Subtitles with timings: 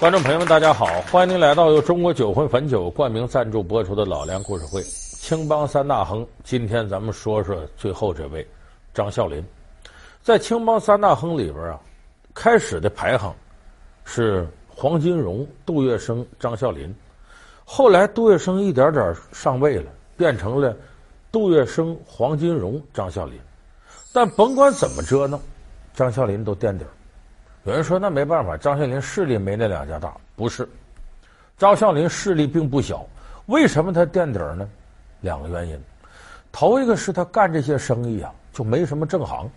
[0.00, 0.86] 观众朋友们，大家好！
[1.02, 4.82] 欢迎您来到由中国酒魂汾酒冠名赞助播出的《老梁故事会》。
[5.20, 8.46] 青帮三大亨，今天咱们说说最后这位
[8.92, 9.42] 张啸林。
[10.20, 11.80] 在青帮三大亨里边啊，
[12.34, 13.32] 开始的排行
[14.04, 16.92] 是黄金荣、杜月笙、张啸林。
[17.64, 20.76] 后来杜月笙一点点上位了，变成了
[21.30, 23.38] 杜月笙、黄金荣、张啸林。
[24.12, 25.40] 但甭管怎么折腾，
[25.94, 26.90] 张啸林都垫底儿。
[27.64, 30.14] 有人说那没办法，张啸林势力没那两家大。
[30.36, 30.68] 不是，
[31.56, 33.06] 张啸林势力并不小。
[33.46, 34.68] 为什么他垫底儿呢？
[35.22, 35.80] 两个原因。
[36.52, 39.50] 头一个是他干这些生意啊，就没什么正行。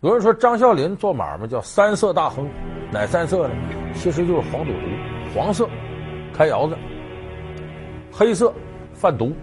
[0.00, 2.48] 有人说张啸林做买卖叫三色大亨，
[2.90, 3.54] 哪三色呢？
[3.94, 4.86] 其实就是黄赌毒，
[5.34, 5.68] 黄色
[6.32, 6.74] 开窑子，
[8.10, 8.50] 黑色
[8.94, 9.34] 贩毒，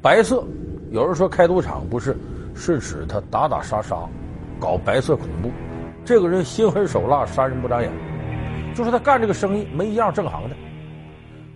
[0.00, 0.42] 白色
[0.90, 2.16] 有人说开赌场，不是，
[2.56, 3.96] 是指他打打杀杀，
[4.58, 5.50] 搞白色恐怖。
[6.04, 7.90] 这个人心狠手辣，杀人不眨眼，
[8.74, 10.56] 就是他干这个生意没一样正行的。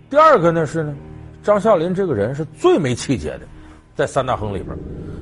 [0.09, 0.95] 第二个呢是呢，
[1.43, 3.41] 张啸林这个人是最没气节的，
[3.93, 4.77] 在三大亨里边，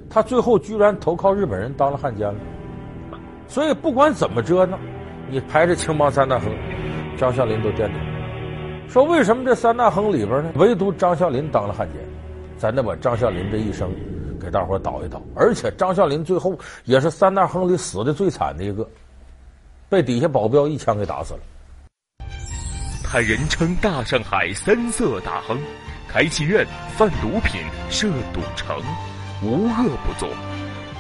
[0.10, 2.40] 他最后居然投靠日本人当了汉奸了。
[3.48, 4.78] 所以不管怎么折腾，
[5.30, 6.52] 你排着青帮三大亨，
[7.18, 7.96] 张啸林都垫底。
[8.88, 12.00] 说为什么这三大亨里边呢，唯独张啸林当了汉奸？
[12.58, 13.90] 咱得把张啸林这一生
[14.40, 15.22] 给大伙倒一倒。
[15.36, 18.88] 而且张啸林最后也是三大亨里死的最惨的一个。
[19.96, 21.40] 被底下保镖一枪给打死了。
[23.02, 25.58] 他人称大上海三色大亨，
[26.06, 28.78] 开妓院、贩毒品、设赌城，
[29.42, 30.28] 无恶不作。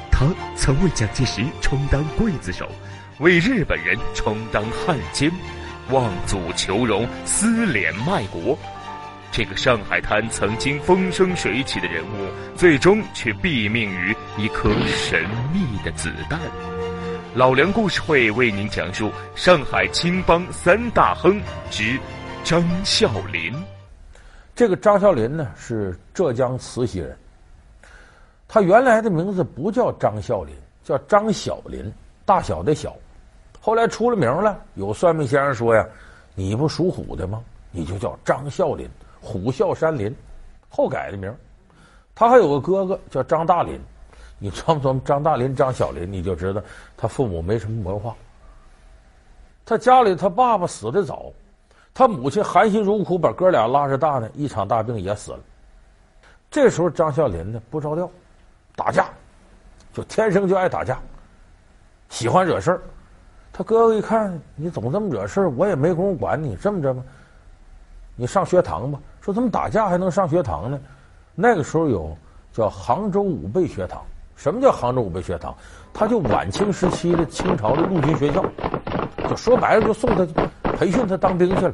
[0.09, 2.71] 他曾为蒋介石充当刽子手，
[3.19, 5.29] 为日本人充当汉奸，
[5.89, 8.57] 望祖求荣，撕脸卖国。
[9.29, 16.39] 这个上海滩曾经风生水起的人物，最终却毙命于一颗神秘的子弹。
[17.35, 21.37] 老梁故事会为您讲述上海青帮三大亨
[21.69, 21.99] 之
[22.45, 23.53] 张啸林。
[24.55, 27.17] 这个张啸林呢，是浙江慈溪人。
[28.47, 31.91] 他原来的名字不叫张啸林，叫张小林，
[32.25, 32.95] 大小的小。
[33.59, 35.85] 后来出了名了，有算命先生说呀
[36.35, 37.43] ：“你不属虎的吗？
[37.69, 38.89] 你就叫张啸林，
[39.19, 40.15] 虎啸山林。”
[40.71, 41.35] 后改的名。
[42.15, 43.77] 他还有个哥哥叫张大林。
[44.37, 46.61] 你琢磨琢磨，张大林、张小林，你就知道
[46.97, 48.15] 他父母没什么文化。
[49.65, 51.31] 他家里他爸爸死的早，
[51.93, 55.39] 他母亲含辛茹苦把哥俩拉扯大呢，一场大病也死了。
[56.51, 58.09] 这时候张啸林呢不着调，
[58.75, 59.09] 打架，
[59.93, 60.99] 就天生就爱打架，
[62.09, 62.81] 喜欢惹事儿。
[63.51, 67.01] 他哥哥一看你总这么惹事儿，我也没工夫管你，这么着吧，
[68.15, 68.99] 你上学堂吧。
[69.21, 70.79] 说怎么打架还能上学堂呢？
[71.33, 72.15] 那个时候有
[72.53, 74.05] 叫杭州武备学堂。
[74.35, 75.55] 什么叫杭州武备学堂？
[75.93, 78.43] 他就晚清时期的清朝的陆军学校，
[79.29, 80.25] 就说白了，就送他
[80.73, 81.73] 培训他当兵去了。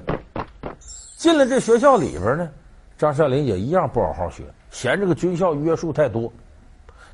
[1.18, 2.50] 进了这学校里边呢，
[2.98, 6.32] 张善林也一样不好好学，嫌这个军校约束太多，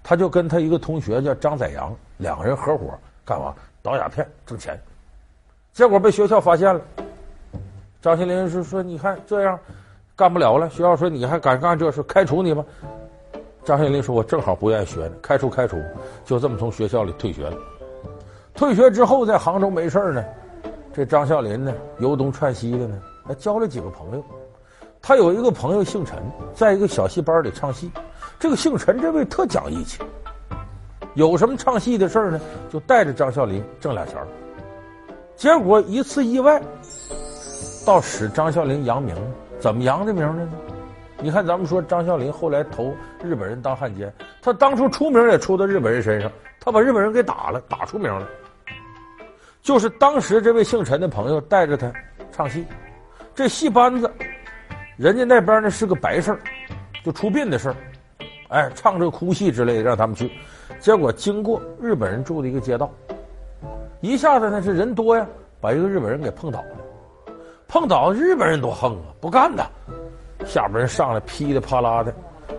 [0.04, 2.94] 他就跟他一个同学叫张载阳，两个人合伙
[3.26, 3.54] 干嘛？
[3.82, 4.78] 倒鸦片挣钱。
[5.72, 6.82] 结果被学校发现了，
[8.02, 9.58] 张学林是说：“你看这样
[10.14, 12.66] 干不了了。”学校说：“你还敢干这事，开除你吧。”
[13.68, 15.76] 张啸林说：“我正好不愿意学呢，开除开除，
[16.24, 17.58] 就这么从学校里退学了。
[18.54, 20.24] 退学之后，在杭州没事呢，
[20.94, 24.24] 这张啸林呢，由东窜西的呢，还交了几个朋友。
[25.02, 26.18] 他有一个朋友姓陈，
[26.54, 27.92] 在一个小戏班里唱戏。
[28.40, 30.02] 这个姓陈这位特讲义气，
[31.16, 32.40] 有什么唱戏的事呢，
[32.70, 34.16] 就带着张啸林挣俩钱。
[35.36, 36.62] 结果一次意外，
[37.86, 39.14] 倒使张啸林扬名，
[39.60, 40.48] 怎么扬的名呢？”
[41.20, 48.28] 你看，咱们说张啸林后来投日本人当汉奸，他当初出名也出到日本人身上，他把日本人给打了，打出名了。
[49.64, 51.92] 就是当时这位姓陈的朋友带着他
[52.32, 52.66] 唱戏，
[53.34, 54.10] 这戏班子，
[54.96, 56.40] 人家那边呢是个白事儿，
[57.04, 57.76] 就出殡的事儿，
[58.50, 60.32] 哎，唱这哭戏之类的让他们去，
[60.80, 62.92] 结果经过日本人住的一个街道，
[64.02, 65.28] 一下子呢是人多呀，
[65.60, 67.34] 把一个日本人给碰倒了，
[67.68, 69.66] 碰倒日本人多横啊，不干的。
[70.48, 72.14] 下边人上来噼里啪啦的，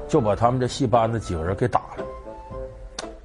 [0.06, 2.04] 就把他们这戏班子几个人给打了。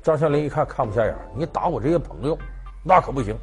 [0.01, 2.38] 张啸林一看看不下眼，你打我这些朋友，
[2.83, 3.36] 那可不行。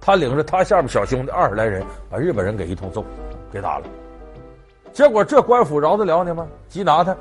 [0.00, 3.04] 他领着他下边小兄弟二十来人，把日本人给一通揍，
[3.52, 3.86] 给打了。
[4.92, 6.46] 结果这官府饶得了你吗？
[6.70, 7.14] 缉拿他。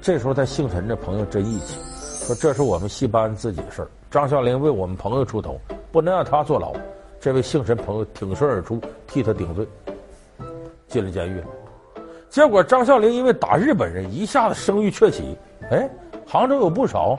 [0.00, 1.78] 这时候他姓陈这朋友真义气，
[2.26, 3.88] 说这是我们戏班自己的事儿。
[4.10, 5.60] 张啸林为我们朋友出头，
[5.92, 6.72] 不能让他坐牢。
[7.20, 9.66] 这位姓陈朋友挺身而出，替他顶罪，
[10.88, 11.42] 进了监狱。
[12.32, 15.36] 结果张啸林因为打日本人，一下子声誉鹊起。
[15.70, 15.86] 哎，
[16.26, 17.14] 杭州有不少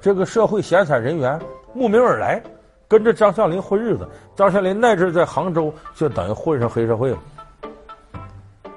[0.00, 1.36] 这个社会闲散人员
[1.72, 2.40] 慕名而来，
[2.86, 4.08] 跟着张孝林混日子。
[4.36, 7.18] 张孝林那阵在杭州，就等于混上黑社会了。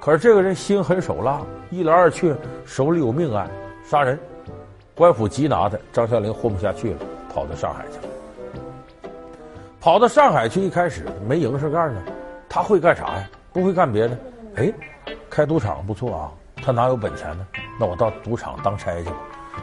[0.00, 1.40] 可是这个人心狠手辣，
[1.70, 2.34] 一来二去
[2.64, 3.48] 手里有命案，
[3.84, 4.18] 杀人，
[4.96, 5.78] 官府缉拿他。
[5.92, 6.98] 张孝林混不下去了，
[7.32, 9.08] 跑到上海去了。
[9.78, 12.02] 跑到上海去，一开始没营生干呢。
[12.48, 13.30] 他会干啥呀？
[13.52, 14.18] 不会干别的。
[14.56, 14.72] 哎，
[15.40, 16.32] 开赌场不错啊。
[16.62, 17.46] 他哪有本钱呢？
[17.78, 19.16] 那我到赌场当差去吧，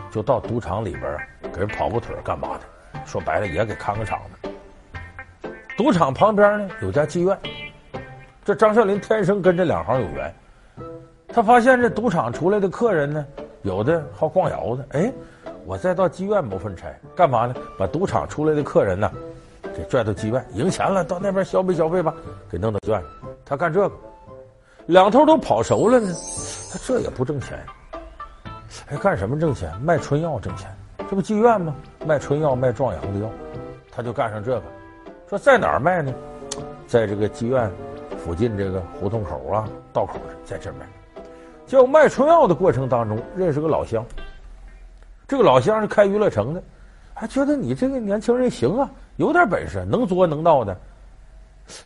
[0.09, 1.19] 就到赌场里边
[1.53, 2.99] 给人跑个腿干嘛的？
[3.05, 4.49] 说白了也给看个场子。
[5.77, 7.37] 赌场旁边呢有家妓院，
[8.43, 10.33] 这张少林天生跟这两行有缘。
[11.27, 13.23] 他发现这赌场出来的客人呢，
[13.61, 15.13] 有的好逛窑子，哎，
[15.63, 17.53] 我再到妓院谋份差，干嘛呢？
[17.77, 19.11] 把赌场出来的客人呢，
[19.75, 22.11] 给拽到妓院，赢钱了到那边消费消费吧，
[22.49, 23.03] 给弄到妓院。
[23.45, 23.95] 他干这个，
[24.87, 26.13] 两头都跑熟了呢。
[26.71, 27.63] 他这也不挣钱，
[28.85, 29.71] 还干什么挣钱？
[29.81, 31.75] 卖春药挣钱，这不妓院吗？
[32.05, 33.29] 卖春药，卖壮阳的药，
[33.91, 34.63] 他就干上这个。
[35.29, 36.13] 说在哪儿卖呢？
[36.87, 37.69] 在这个妓院
[38.17, 40.85] 附近这个胡同口啊、道口，在这儿卖。
[41.65, 44.05] 就卖春药的过程当中，认识个老乡。
[45.27, 46.63] 这个老乡是开娱乐城的，
[47.13, 50.77] 还觉得你这个年轻人行啊，有点本事，能作能闹的。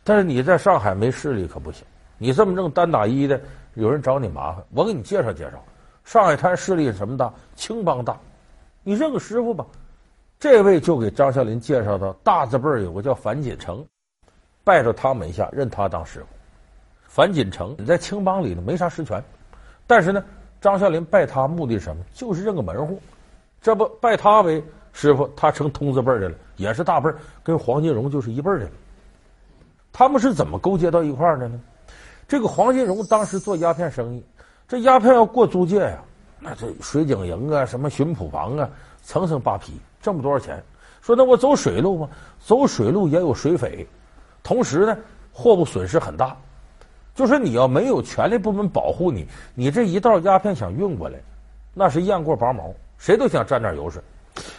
[0.04, 1.83] 但是你在上海没势力可不行，
[2.21, 3.41] 你这么正单打一的。
[3.73, 5.53] 有人找你麻烦，我给你介绍介绍。
[6.03, 7.33] 上海滩势力什么大？
[7.56, 8.15] 青帮大，
[8.83, 9.65] 你认个师傅吧。
[10.39, 13.83] 这位就给张孝林介绍到大字辈有个叫樊锦成，
[14.63, 16.27] 拜到他门下，认他当师傅。
[17.07, 19.23] 樊锦成你在青帮里呢没啥实权，
[19.88, 20.23] 但是呢，
[20.59, 22.03] 张孝林拜他目的是什么？
[22.13, 23.01] 就是认个门户。
[23.62, 24.63] 这不拜他为
[24.94, 27.09] 师傅，他成通字辈的了，也是大辈，
[27.41, 28.69] 跟黄金荣就是一辈的。
[29.94, 31.59] 他们是怎么勾结到一块儿的呢？
[32.31, 34.24] 这个黄金荣当时做鸦片生意，
[34.66, 36.01] 这鸦片要过租界呀，
[36.39, 38.69] 那这水警营啊，什么巡捕房啊，
[39.04, 40.63] 层层扒皮，挣不多少钱。
[41.01, 42.10] 说那我走水路吗？
[42.39, 43.86] 走水路也有水匪，
[44.42, 44.98] 同时呢，
[45.33, 46.33] 货物损失很大。
[47.13, 51.19] 就说你要没有权力部门保护你，你这一道鸦片想运过来，
[51.74, 54.01] 那是雁过拔毛，谁都想沾点油水。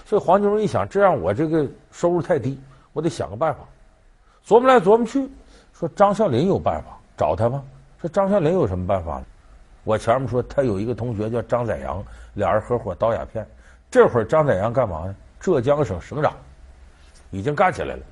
[0.05, 2.61] 所以黄金荣一想，这样我这个收入太低，
[2.93, 3.61] 我得想个办法。
[4.47, 5.27] 琢磨来琢磨去，
[5.73, 6.99] 说张啸林有办法。
[7.17, 7.63] 找他吧。
[8.01, 9.25] 说张孝林有什么办法呢？
[9.85, 12.05] 我前面说他有一个同学叫张载阳，
[12.35, 13.47] 俩人合伙倒鸦片。
[13.91, 15.15] 这会儿张载阳干嘛呢？
[15.41, 16.33] 浙江省省长，
[17.31, 18.03] 已经干起来了。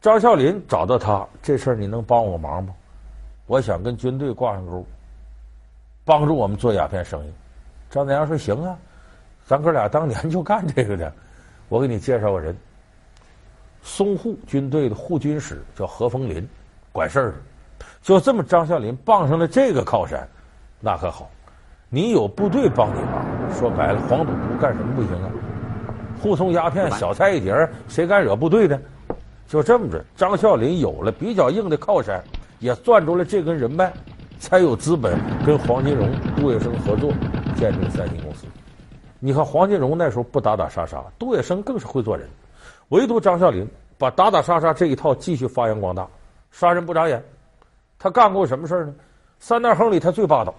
[0.00, 2.74] 张孝林找到他，这事儿你能帮我忙吗？
[3.46, 4.86] 我想跟军队挂上钩，
[6.04, 7.32] 帮助我们做鸦片生意。
[7.90, 8.76] 张载阳说：“行啊，
[9.46, 11.12] 咱哥俩当年就干这个的。
[11.68, 12.54] 我给你介绍个人，
[13.82, 16.46] 淞沪军队的护军使叫何风林，
[16.92, 17.36] 管事儿的。”
[18.02, 20.28] 就这么，张啸林傍上了这个靠山，
[20.80, 21.30] 那可好，
[21.88, 23.24] 你有部队帮你忙。
[23.54, 25.30] 说白了，黄赌毒干什么不行啊？
[26.20, 27.54] 互送鸦片，小菜一碟，
[27.88, 28.78] 谁敢惹部队呢？
[29.46, 32.22] 就这么着，张啸林有了比较硬的靠山，
[32.58, 33.92] 也攥住了这根人脉，
[34.38, 37.12] 才有资本跟黄金荣、杜月笙合作
[37.54, 38.46] 建立三星公司。
[39.18, 42.28] 你看黄金荣那时候不打打杀杀，杜月笙更是会做人，
[42.88, 43.66] 唯独张啸林
[43.96, 46.06] 把打打杀杀这一套继续发扬光大，
[46.50, 47.22] 杀人不眨眼。
[48.04, 48.94] 他干过什么事呢？
[49.40, 50.54] 三大亨里他最霸道，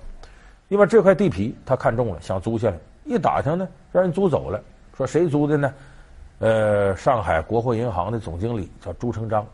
[0.68, 2.78] 因为这块地皮他看中了，想租下来。
[3.04, 4.60] 一打听呢，让人租走了。
[4.98, 5.72] 说谁租的呢？
[6.40, 9.46] 呃，上海国货银行的总经理叫朱成章，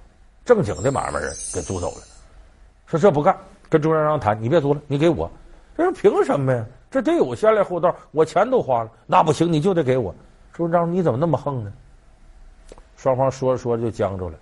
[0.46, 1.98] 正经的买卖人给租走了。
[2.86, 3.38] 说这不干，
[3.68, 5.30] 跟朱成章谈，你别租了，你给我。
[5.76, 6.66] 这说凭什么呀？
[6.90, 10.16] 这得有先来后到，我钱都花了，那不行，你就得给我。
[10.54, 11.74] 朱成章，你怎么那么横呢？
[12.96, 14.36] 双方说着说着就僵住了。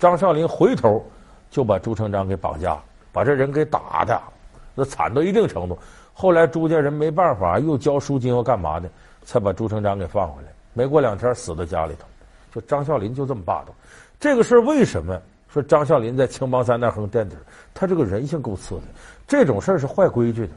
[0.00, 1.00] 张少林回头。
[1.52, 2.76] 就把朱成章给绑架，
[3.12, 4.18] 把这人给打的，
[4.74, 5.78] 那惨到一定程度。
[6.14, 8.88] 后来朱家人没办法，又交赎金又干嘛的，
[9.22, 10.48] 才把朱成章给放回来。
[10.72, 12.06] 没过两天，死在家里头。
[12.54, 13.74] 就张孝林就这么霸道。
[14.18, 15.20] 这个事儿为什么
[15.52, 17.36] 说张孝林在青帮三大亨垫底？
[17.74, 18.82] 他这个人性够次的。
[19.28, 20.52] 这种事儿是坏规矩的。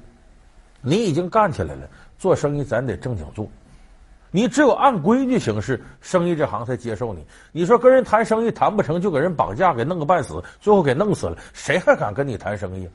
[0.79, 1.81] 你已经干起来了，
[2.17, 3.45] 做生意咱得正经做。
[4.35, 7.25] 你只有按规矩行事，生意这行才接受你。
[7.53, 12.85] 你说跟人谈生意谈不成就给人绑架，给弄个半死，最后给弄死了，谁还敢跟你谈生意？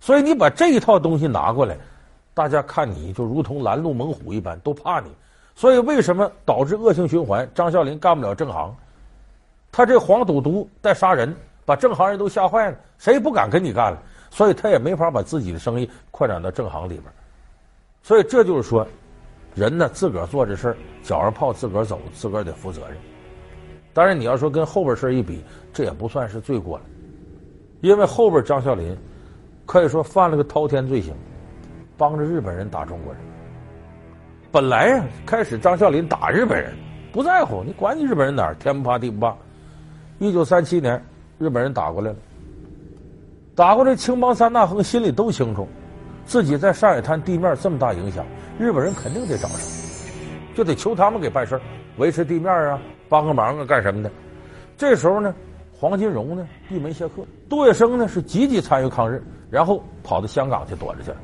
[0.00, 1.76] 所以你把这一套东西拿过来，
[2.32, 5.10] 大家看你就如同拦路猛虎一般，都怕你。
[5.54, 7.46] 所以为什么导致恶性循环？
[7.54, 8.74] 张孝林干不了正行，
[9.70, 11.36] 他这黄赌毒带杀人，
[11.66, 14.02] 把正行人都吓坏了，谁也不敢跟你干了。
[14.30, 17.04] 所以他也没法把自己的生意扩展到正行里边。
[18.02, 18.88] 所以这就是说。
[19.54, 22.96] 人呢，自个儿做这事儿，脚上泡自个儿走，自个儿得负责任。
[23.92, 26.84] 当然，你要说跟后边事儿一比，这也不算是罪过了，
[27.82, 28.96] 因为后边张啸林
[29.66, 31.14] 可以说犯了个滔天罪行，
[31.98, 33.20] 帮着日本人打中国人。
[34.50, 36.72] 本来呀，开始张啸林打日本人，
[37.12, 39.36] 不在乎，你管你日本人哪儿，天不怕地不怕。
[40.18, 41.02] 一九三七年，
[41.38, 42.16] 日本人打过来了，
[43.54, 45.68] 打过来，青帮三大亨心里都清楚，
[46.24, 48.24] 自己在上海滩地面这么大影响，
[48.58, 49.60] 日本人肯定得找上，
[50.54, 51.60] 就得求他们给办事儿
[51.96, 52.78] 维持地面啊，
[53.08, 54.10] 帮个忙啊，干什么的。
[54.76, 55.34] 这时候呢，
[55.72, 61.16] 黄金荣呢闭门谢客，杜月笙呢是积极参与抗日，然后跑到香港去躲着去了。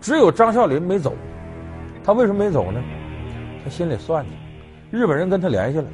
[0.00, 1.12] 只有张啸林没走，
[2.02, 2.80] 他为什么没走呢？
[3.62, 4.30] 他心里算计，
[4.90, 5.86] 日本人跟他联系了，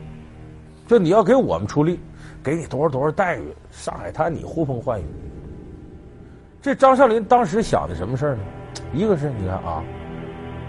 [0.87, 1.99] 说你要给我们出力，
[2.43, 5.05] 给你多少多少待遇，上海滩你呼风唤雨。
[6.63, 8.43] 这张啸林当时想的什么事儿呢？
[8.93, 9.83] 一个是你看啊，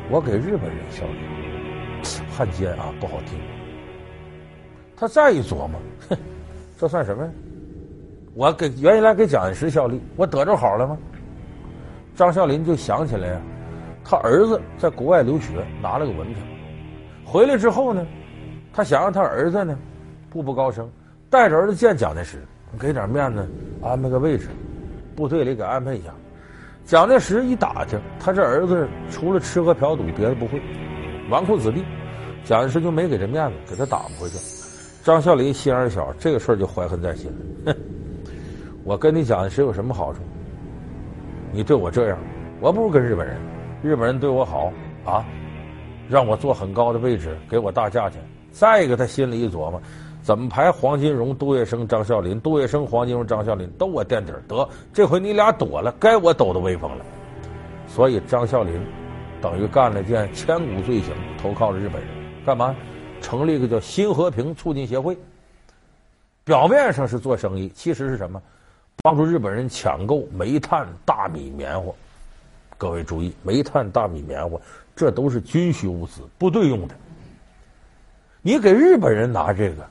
[0.10, 1.18] 我给日本人效力，
[2.32, 3.40] 汉奸啊不好听。
[4.96, 6.18] 他再一琢磨，哼，
[6.78, 7.32] 这算什么呀？
[8.34, 10.98] 我给原来给蒋介石效力，我得着好了吗？
[12.16, 13.42] 张啸林就想起来呀，
[14.04, 16.38] 他儿子在国外留学，拿了个文凭，
[17.26, 18.06] 回来之后呢，
[18.74, 19.78] 他想让他儿子呢
[20.30, 20.90] 步步高升，
[21.30, 22.44] 带着儿子见蒋介石，
[22.80, 23.48] 给点面子，
[23.84, 24.48] 安排个位置，
[25.16, 26.12] 部队里给安排一下。
[26.88, 30.62] 蒋介石一打听，他这儿子除了吃喝嫖赌，别的不会，
[31.30, 31.84] 纨绔子弟，
[32.46, 34.38] 蒋介石就没给这面子，给他打不回去。
[35.04, 37.30] 张啸林心眼小，这个事儿就怀恨在心
[37.66, 37.74] 了。
[37.74, 37.76] 哼，
[38.86, 40.22] 我跟你蒋介石有什么好处？
[41.52, 42.18] 你对我这样，
[42.62, 43.36] 我不如跟日本人。
[43.84, 44.72] 日本人对我好
[45.04, 45.26] 啊，
[46.08, 48.22] 让我坐很高的位置，给我大价钱。
[48.50, 49.82] 再一个，他心里一琢磨，
[50.28, 52.38] 怎么排黄金荣、杜月笙、张啸林？
[52.42, 57.06] 杜月笙、黄金荣、张啸林都我垫底儿，得这回你俩躲了，该我抖的威风了。
[57.88, 58.78] 所以张啸林
[59.42, 62.12] 等于干了件千古罪行，投靠了日本人。
[62.46, 62.76] 干嘛？
[63.22, 65.18] 成立一个叫新和平促进协会。
[66.44, 68.42] 表面上是做生意，其实是什么？
[69.02, 71.90] 帮助日本人抢购煤炭、大米、棉花。
[72.78, 74.60] 各位注意，煤炭、大米、棉花，
[74.94, 76.94] 这都是军需物资，部队用的。
[78.42, 79.88] 你给日本人拿这个，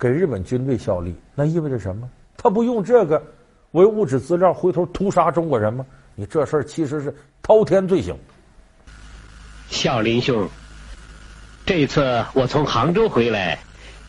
[0.00, 2.08] 给日本军队效力，那意味着什么？
[2.38, 3.22] 他不用这个
[3.72, 5.84] 为物质资料，回头屠杀中国人吗？
[6.14, 8.16] 你这事儿其实是滔天罪行。
[9.68, 10.48] 孝林兄，
[11.66, 13.58] 这次我从杭州回来，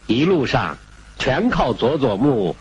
[0.07, 0.77] 一路上
[1.19, 2.55] 全靠佐佐木。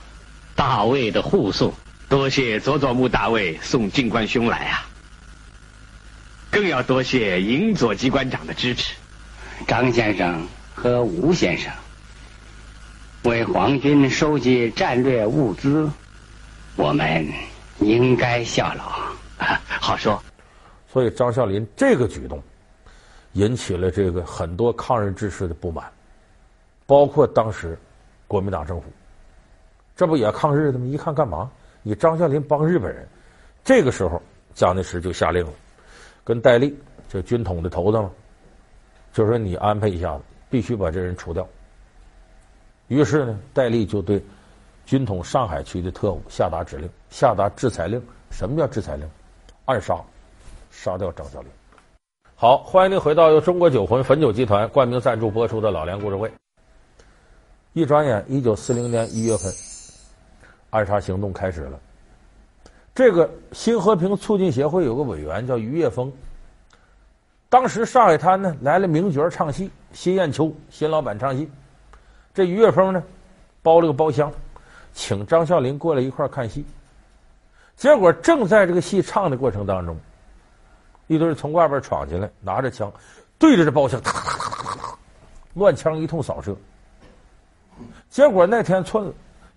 [0.57, 1.73] 大卫的护送，
[2.07, 4.85] 多谢佐佐木大卫送静官兄来啊！
[6.51, 8.95] 更要多谢营佐机关长的支持，
[9.67, 11.73] 张先生和吴先生
[13.25, 15.91] 为皇军收集战略物资，
[16.77, 17.27] 我们
[17.79, 18.85] 应该效劳。
[19.69, 20.21] 好说。
[20.91, 22.43] 所以张啸林这个举动
[23.35, 25.85] 引起了这个很多抗日志士的不满，
[26.87, 27.79] 包括当时
[28.27, 28.87] 国民党政府。
[29.95, 30.87] 这不也抗日的吗？
[30.87, 31.51] 一看干嘛？
[31.83, 33.07] 你张啸林帮日本人。
[33.63, 34.21] 这个时候，
[34.55, 35.53] 蒋介石就下令了，
[36.25, 36.75] 跟戴笠
[37.07, 38.11] 这军统的头子嘛，
[39.13, 41.47] 就说你安排一下子，必须把这人除掉。
[42.91, 44.21] 于是呢，戴笠就对
[44.85, 48.03] 军统上海区的特务下达指令，下达制裁令。
[48.33, 49.09] 什么叫制裁令？
[49.65, 49.97] 暗杀，
[50.73, 51.47] 杀掉张啸林。
[52.35, 56.29] 好，欢迎您回到由中国酒魂汾酒集团冠名赞助播出的《老梁故事会》。
[57.75, 59.53] 一转眼，一九四零年一月份。
[60.71, 61.79] 暗杀行动开始了。
[62.93, 66.13] 这个新和平促进协会有个委员叫于岳峰。
[67.49, 71.49] 当时上海滩呢来了名角唱戏，新艳秋新老板唱戏。
[72.41, 73.03] 这于月峰呢
[73.61, 74.33] 包了个包厢，
[74.95, 76.65] 请张啸林过来一块看戏。
[77.77, 79.95] 结果正在这个戏唱的过程当中，
[81.07, 82.91] 一堆人从外边闯进来，拿着枪
[83.39, 84.01] 对着这包厢，
[85.53, 86.57] 乱枪一通扫射。
[88.09, 89.13] 结果那天寸了。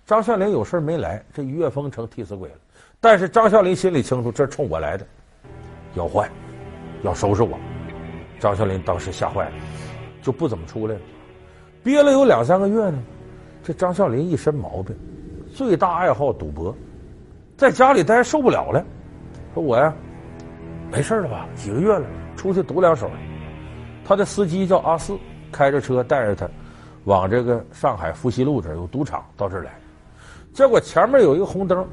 [0.05, 2.55] 张啸林有事没来，这于月峰成替死鬼了。
[2.99, 5.07] 但是张啸林心里清楚，这冲我来的，
[5.93, 6.29] 要坏，
[7.03, 7.57] 要收拾我。
[8.41, 9.55] 张啸林当时吓坏了，
[10.21, 11.01] 就不怎么出来了。
[11.83, 12.97] 憋了有两三个月呢，
[13.61, 14.95] 这张啸林一身毛病，
[15.53, 16.73] 最大爱好赌博，
[17.57, 18.83] 在家里待受不了了，
[19.53, 19.93] 说我呀，
[20.89, 21.45] 没事了吧？
[21.55, 23.09] 几个月了，出去赌两手。
[24.05, 25.17] 他的司机叫阿四，
[25.51, 26.49] 开着车带着他，
[27.03, 29.71] 往这个上海福西路这有赌场，到这儿来。
[30.53, 31.85] 结果前面有一个红灯，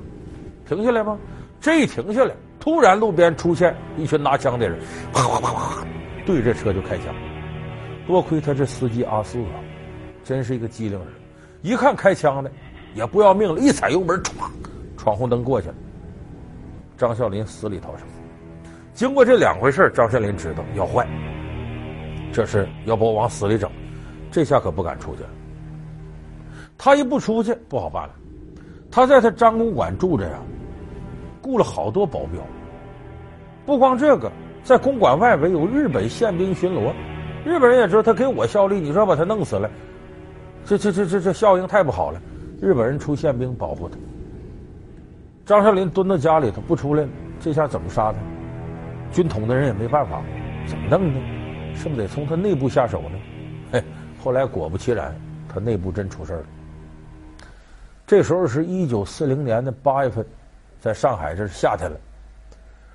[0.69, 1.19] 停下来吗？
[1.61, 4.79] 这一停下来，突然路边出现一群拿枪的人，
[5.13, 5.87] 啪啪啪啪，
[6.25, 7.15] 对着车就开枪。
[8.07, 9.55] 多亏他这司机阿四啊，
[10.31, 11.09] 真是一个机灵人，
[11.61, 12.49] 一看开枪的
[12.95, 14.31] 也不要命了，一踩油门，唰，
[14.97, 15.75] 闯红灯过去了。
[16.97, 18.07] 张啸林死里逃生。
[18.95, 21.05] 经过这两回事，张啸林知道要坏，
[22.33, 23.69] 这是要把我往死里整，
[24.31, 25.29] 这下可不敢出去了。
[26.79, 28.15] 他一不出去，不好办了。
[28.89, 30.39] 他在他张公馆住着呀，
[31.43, 32.41] 雇了好多保镖。
[33.67, 34.31] 不光这个，
[34.63, 36.93] 在公馆外围有日本宪兵巡逻，
[37.45, 39.69] 日本人也知道他给我效力，你说把他弄死了，
[40.65, 42.21] 这这这这这效应太不好了。
[42.61, 43.97] 日本人出宪兵保护他。
[45.47, 47.07] 张孝林蹲到家里头不出来，
[47.41, 48.19] 这下怎么杀他？
[49.13, 50.23] 军统的人也没办法，
[50.69, 51.21] 怎么弄呢？
[51.75, 53.19] 是不是得从他内部下手呢？
[53.73, 53.83] 嘿，
[54.23, 55.13] 后来果不其然，
[55.49, 56.45] 他内部真出事了。
[58.07, 60.25] 这时候是一九四零年的八月份，
[60.81, 61.97] 在上海这是夏天了。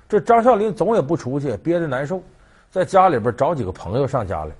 [0.08, 2.22] 这张孝林总也不出去，憋得难受，
[2.70, 4.52] 在家里边找几个朋友上家来。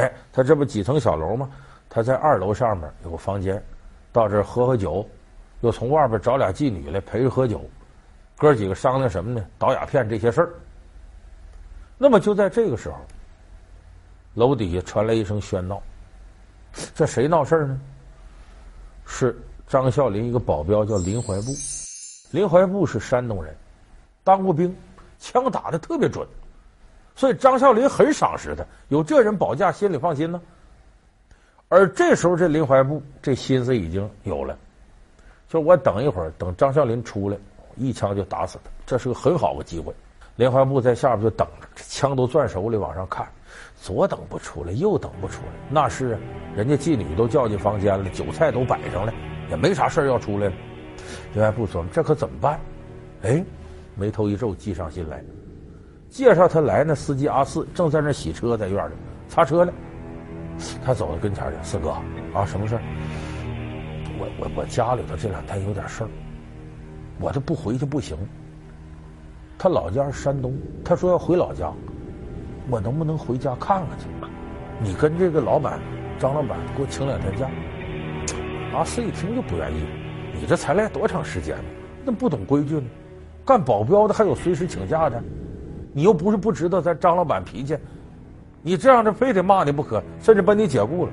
[0.00, 1.50] 哎，他这不几层小楼吗？
[1.90, 3.62] 他在二楼上面有个房间，
[4.12, 5.04] 到这儿喝喝酒，
[5.60, 7.62] 又从外边找俩妓女来陪着喝酒，
[8.38, 9.44] 哥几个商量什么呢？
[9.58, 10.50] 倒鸦片这些事儿。
[11.98, 12.96] 那么就在这个时候，
[14.34, 15.82] 楼底下传来一声喧闹，
[16.94, 17.80] 这谁闹事儿呢？
[19.04, 21.50] 是张孝林一个保镖叫林怀布，
[22.30, 23.52] 林怀布是山东人。
[24.22, 24.72] 当过兵，
[25.18, 26.24] 枪打的特别准，
[27.16, 28.64] 所以张孝林很赏识他。
[28.88, 30.40] 有这人保驾，心里放心呢。
[31.70, 34.58] 而这时候，这林怀布这心思已经有了，
[35.48, 37.36] 就我等一会儿，等张啸林出来，
[37.76, 38.70] 一枪就打死他。
[38.84, 39.94] 这是个很好的机会。
[40.34, 43.24] 林怀布在下边就等着，这枪都攥手里往上看，
[43.76, 45.52] 左等不出来，右等不出来。
[45.70, 46.18] 那是
[46.56, 49.14] 人家妓女都叫进房间了，酒菜都摆上了，
[49.48, 50.52] 也没啥事要出来了。
[51.34, 52.58] 林怀步说：“这可怎么办？”
[53.22, 53.42] 哎。
[53.96, 55.22] 眉头一皱，计上心来。
[56.08, 58.94] 介绍他来，那司机阿四正在那洗车，在院里
[59.28, 59.72] 擦车呢。
[60.84, 61.90] 他走到跟前去：“四哥
[62.34, 62.82] 啊，什么事儿？
[64.18, 66.10] 我我我家里头这两天有点事儿，
[67.18, 68.16] 我这不回去不行。
[69.58, 71.72] 他老家是山东，他说要回老家，
[72.68, 74.06] 我能不能回家看看去？
[74.82, 75.78] 你跟这个老板
[76.18, 77.48] 张老板给我请两天假。”
[78.72, 79.84] 阿四一听就不愿意
[80.32, 81.64] ：“你这才来多长时间呢？
[82.04, 82.86] 那不懂规矩呢？”
[83.44, 85.20] 干保镖的还有随时请假的，
[85.92, 87.76] 你又不是不知道咱张老板脾气，
[88.62, 91.12] 你这样的非得骂你不可，甚至把你解雇了。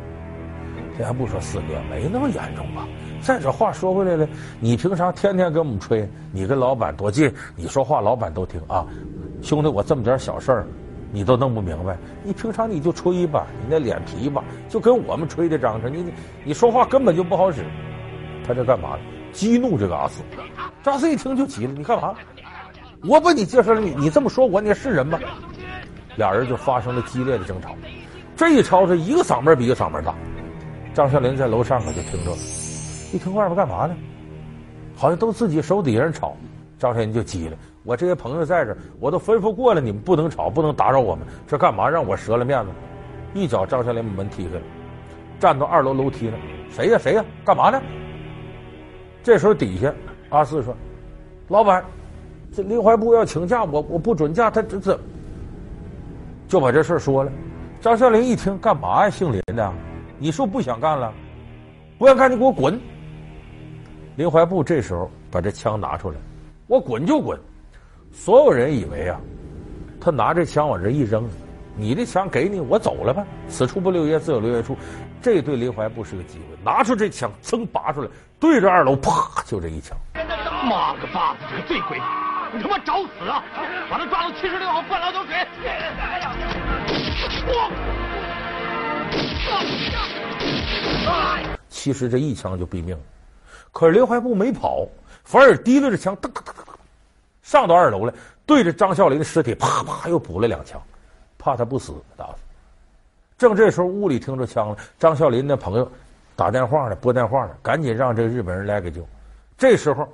[0.97, 2.87] 这还不说四哥没那么严重吧？
[3.21, 4.27] 再者话说回来了，
[4.59, 6.09] 你平常天天跟我们吹？
[6.31, 8.85] 你跟老板多近，你说话老板都听啊。
[9.41, 10.67] 兄弟，我这么点小事儿，
[11.11, 13.45] 你都弄不明白，你平常你就吹吧？
[13.61, 16.13] 你那脸皮吧，就跟我们吹的张成，你你
[16.45, 17.63] 你说话根本就不好使。
[18.45, 18.99] 他这干嘛呢？
[19.31, 20.23] 激怒这个阿四，
[20.83, 22.15] 阿四一听就急了：“你干嘛？
[23.07, 25.19] 我把你介绍了，你你这么说我，你是人吗？”
[26.17, 27.73] 俩人就发生了激烈的争吵。
[28.35, 30.13] 这一吵是一个嗓门比一个嗓门大。
[30.93, 32.37] 张孝林在楼上可就听着了，
[33.13, 33.95] 一听外边干嘛呢？
[34.95, 36.35] 好像都自己手底下人吵。
[36.79, 42.71] 张孝林就急了：“我这些朋友在这，我都吩咐过了，你们不能吵，不能打扰我们，这干嘛让我折了面子？”
[43.33, 44.61] 一脚张孝林把门踢开了，
[45.39, 46.97] 站到二楼楼梯上：“谁呀？
[46.99, 47.25] 谁呀？
[47.45, 47.81] 干嘛呢？”
[49.23, 49.93] 这时候底下
[50.29, 50.75] 阿四说
[51.49, 51.83] ：“老板，
[52.51, 54.99] 这林怀步要请假，我我不准假，他这这
[56.47, 57.31] 就把这事说了。”
[57.79, 59.09] 张孝林一听，干嘛呀？
[59.09, 59.73] 姓林的，
[60.17, 61.13] 你是不是不想干了？
[61.97, 62.79] 不想干，你给我滚！
[64.15, 66.17] 林怀步这时候把这枪拿出来，
[66.65, 67.39] 我滚就滚。
[68.11, 69.19] 所有人以为啊，
[70.01, 71.29] 他拿这枪往这一扔，
[71.75, 73.23] 你的枪给你，我走了吧。
[73.47, 74.75] 此处不留爷，自有留爷处。
[75.21, 79.95] 这对林怀步是个机会，拿出这枪，噌拔出来，对着二楼，啪，就这一枪。
[80.67, 81.97] 妈个巴子，这个醉鬼，
[82.53, 83.43] 你他妈找死啊！
[83.89, 85.35] 把他抓到七十六号灌 lab 头水。
[91.69, 93.01] 其实这一枪就毙命了，
[93.71, 94.87] 可是林怀步没跑，
[95.23, 96.73] 反而提溜着枪，噔噔噔噔，
[97.41, 98.13] 上到二楼来，
[98.45, 100.81] 对着张孝林的尸体，啪啪又补了两枪，
[101.37, 102.33] 怕他不死，打死。
[103.37, 104.77] 正这时候，屋里听着枪了。
[104.99, 105.89] 张孝林的朋友
[106.35, 109.07] 打电话呢，拨电话呢，赶紧让这个日本人来个救。
[109.57, 110.07] 这时候，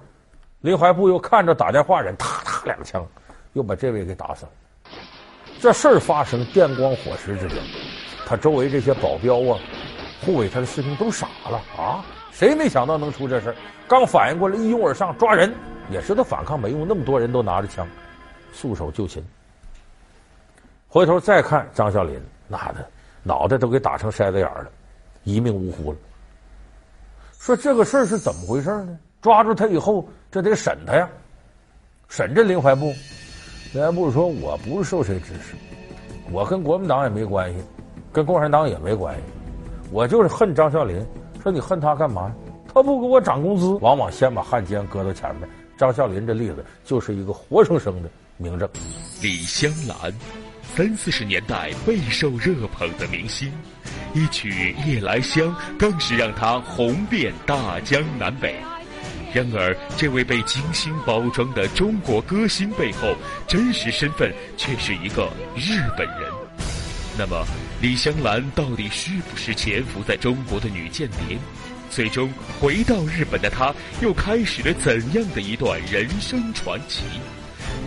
[0.63, 3.05] 林怀布又看着打电话人，哒哒两枪，
[3.51, 4.51] 又把这位给打死了。
[5.59, 7.57] 这事儿发生电光火石之间，
[8.25, 9.59] 他周围这些保镖啊、
[10.25, 12.05] 护卫他的士兵都傻了啊！
[12.31, 13.55] 谁没想到能出这事儿？
[13.89, 15.53] 刚反应过来，一拥而上抓人，
[15.91, 17.85] 也知道反抗没用，那么多人都拿着枪，
[18.53, 19.21] 束手就擒。
[20.87, 22.89] 回头再看张孝林，那的。
[23.21, 24.71] 脑袋都给打成筛子眼了，
[25.25, 25.97] 一命呜呼了。
[27.37, 28.97] 说这个事儿是怎么回事呢？
[29.23, 31.09] 抓住他以后，这得审他呀，
[32.09, 32.93] 审这林怀布。
[33.73, 35.55] 林怀布说：“我不是受谁指使，
[36.29, 37.57] 我跟国民党也没关系，
[38.11, 39.21] 跟共产党也没关系，
[39.91, 41.03] 我就是恨张啸林。
[41.41, 42.31] 说你恨他干嘛？
[42.73, 45.47] 他不给我涨工资，往往先把汉奸搁到前面。
[45.77, 48.69] 张啸林这例子就是一个活生生的明证。”
[49.23, 50.13] 李香兰。
[50.75, 53.51] 三四十年代备受热捧的明星，
[54.13, 58.55] 一曲《夜来香》更是让她红遍大江南北。
[59.33, 63.15] 然而，这位被精心包装的中国歌星背后，
[63.47, 66.31] 真实身份却是一个日本人。
[67.17, 67.43] 那么，
[67.81, 71.37] 李香兰到底是不是潜伏在中国的女间谍？
[71.89, 77.03] 最终回到日本的她，又开始了怎样的一段人生传奇？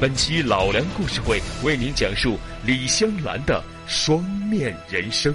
[0.00, 5.34] 本期老梁故事会为您讲述李香兰的双面人生。